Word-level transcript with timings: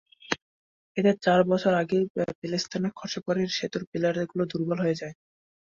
এতে 0.97 1.11
চার 1.25 1.39
বছর 1.51 1.73
আগেই 1.81 2.03
পলেস্তারা 2.39 2.89
খসে 2.95 3.19
পড়ে 3.25 3.41
সেতুর 3.57 3.83
পিলারগুলো 3.89 4.43
দুর্বল 4.51 4.77
হয়ে 4.83 4.99
যায়। 5.01 5.15